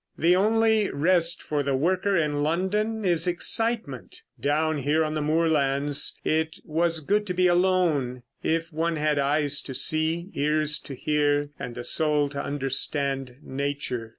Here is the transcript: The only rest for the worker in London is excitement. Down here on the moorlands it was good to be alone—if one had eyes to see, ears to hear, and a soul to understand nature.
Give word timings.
The 0.17 0.35
only 0.35 0.89
rest 0.89 1.43
for 1.43 1.61
the 1.61 1.75
worker 1.75 2.17
in 2.17 2.41
London 2.41 3.05
is 3.05 3.27
excitement. 3.27 4.23
Down 4.39 4.79
here 4.79 5.05
on 5.05 5.13
the 5.13 5.21
moorlands 5.21 6.17
it 6.23 6.55
was 6.65 7.01
good 7.01 7.27
to 7.27 7.35
be 7.35 7.45
alone—if 7.45 8.73
one 8.73 8.95
had 8.95 9.19
eyes 9.19 9.61
to 9.61 9.75
see, 9.75 10.31
ears 10.33 10.79
to 10.79 10.95
hear, 10.95 11.51
and 11.59 11.77
a 11.77 11.83
soul 11.83 12.29
to 12.29 12.41
understand 12.43 13.35
nature. 13.43 14.09